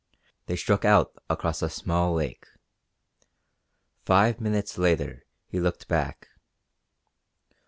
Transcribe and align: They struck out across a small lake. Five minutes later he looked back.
They 0.47 0.55
struck 0.55 0.83
out 0.83 1.11
across 1.29 1.61
a 1.61 1.69
small 1.69 2.15
lake. 2.15 2.47
Five 4.03 4.41
minutes 4.41 4.79
later 4.79 5.25
he 5.47 5.59
looked 5.59 5.87
back. 5.87 6.29